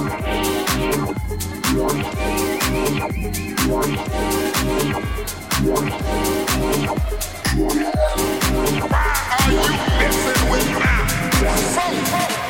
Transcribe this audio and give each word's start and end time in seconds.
Are 0.00 0.06
you 9.52 9.66
messing 9.98 10.42
with 10.50 10.68
my 10.80 11.56
soul? 11.74 12.49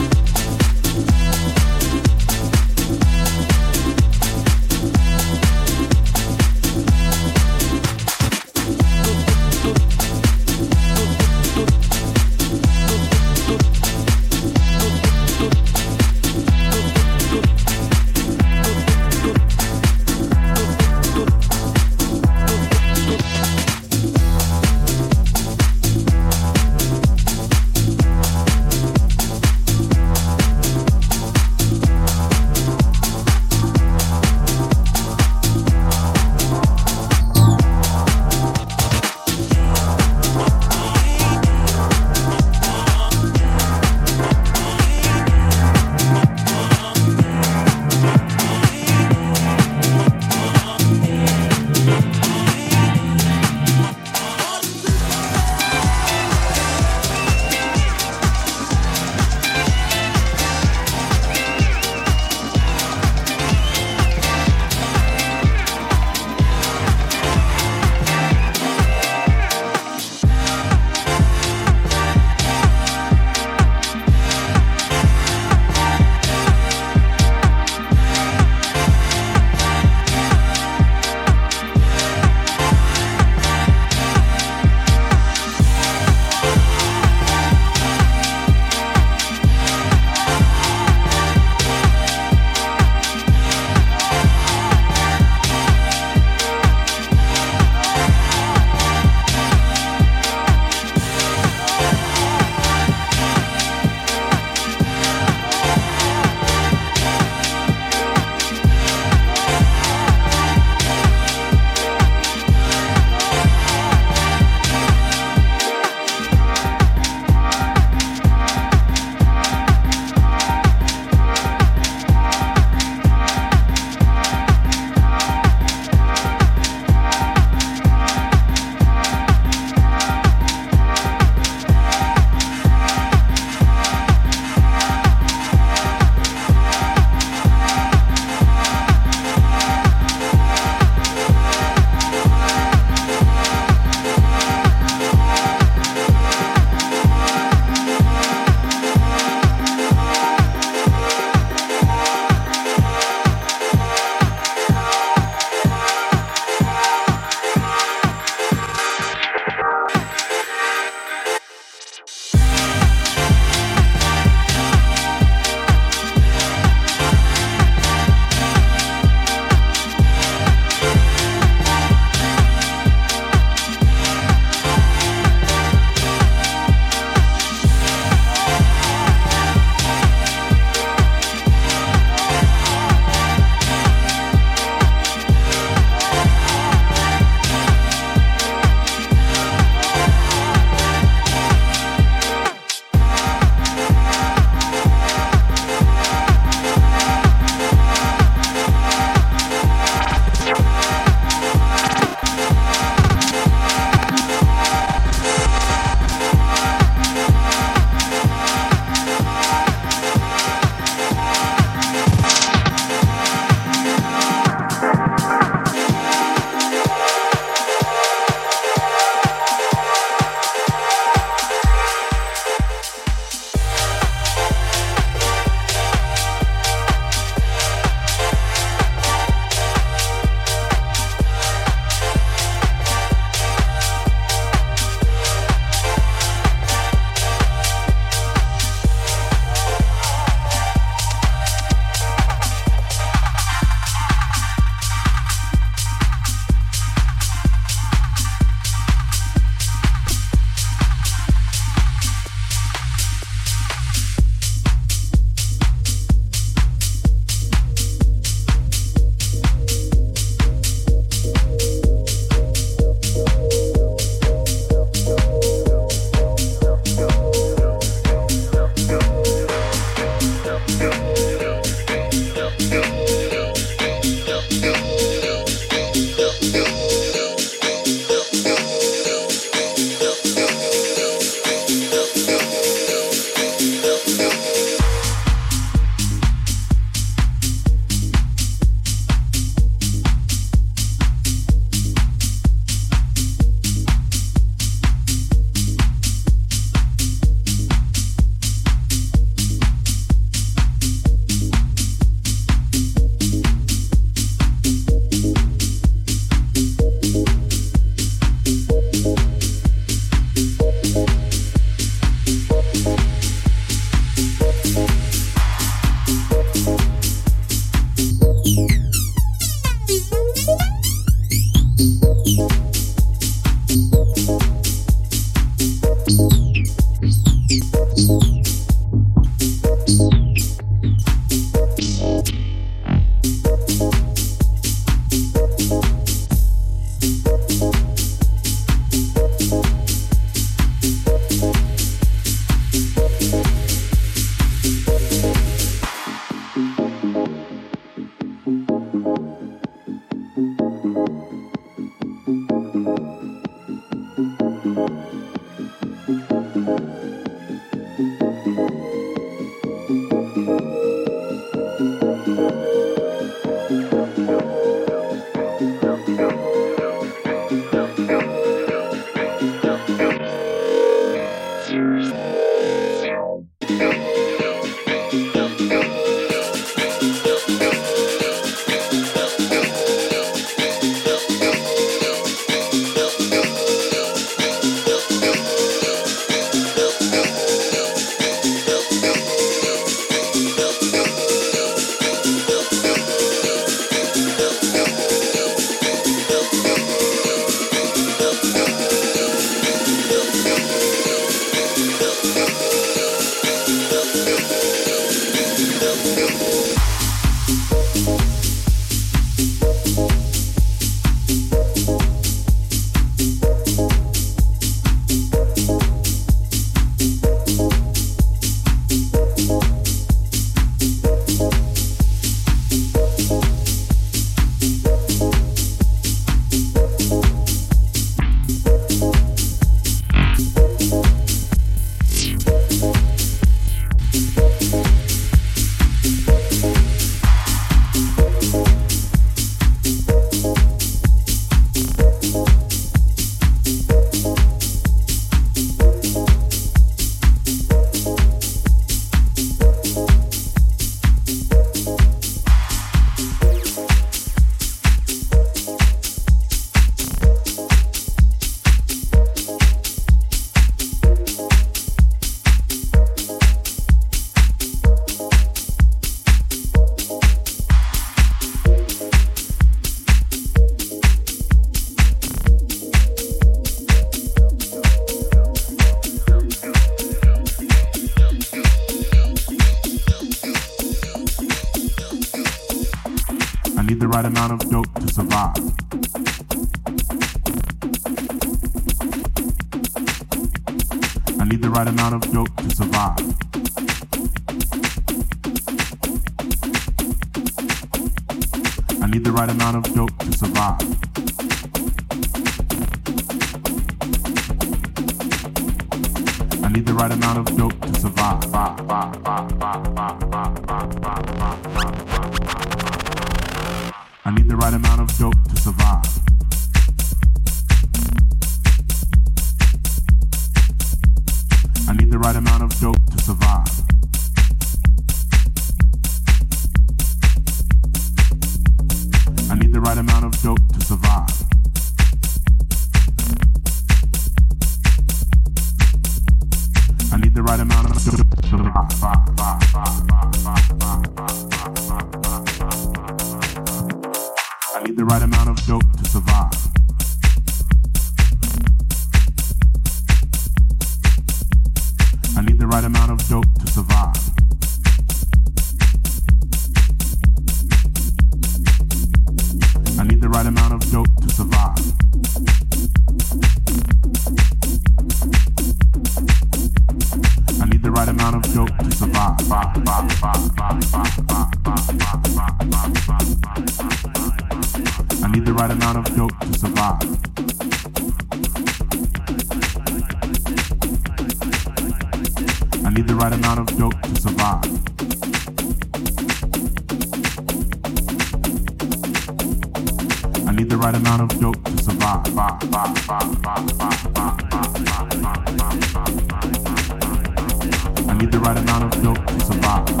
I 598.16 598.18
need 598.18 598.32
the 598.32 598.38
right 598.38 598.56
amount 598.56 598.94
of 598.94 599.02
milk 599.02 599.26
to 599.26 599.40
survive 599.40 600.00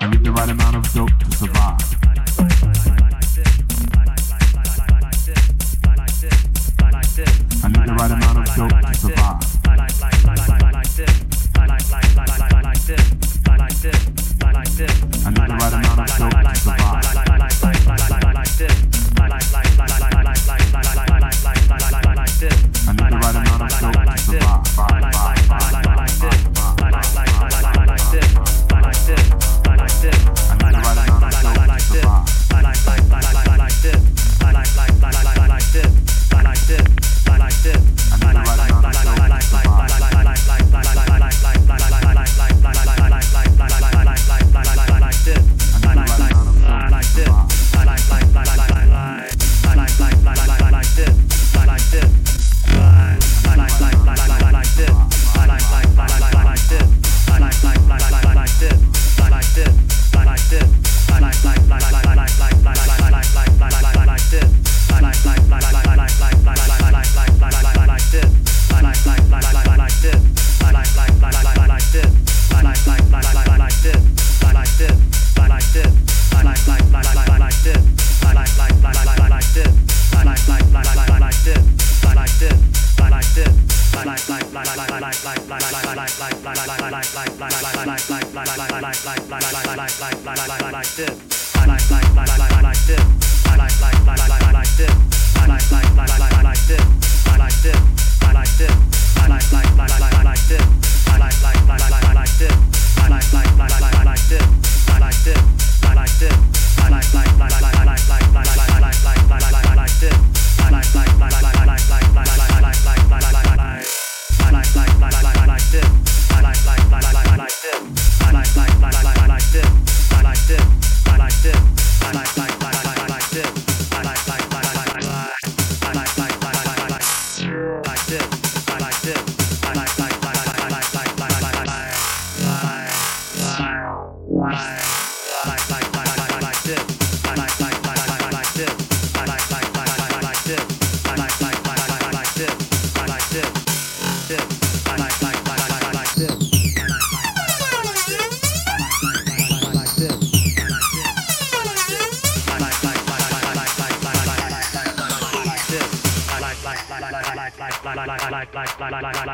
I 0.00 0.08
need 0.08 0.22
the 0.22 0.30
right 0.30 0.48
amount 0.48 0.76
of 0.76 0.92
dope 0.94 1.10
to 1.18 1.36
survive. 1.36 1.85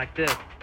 like 0.03 0.15
this 0.17 0.62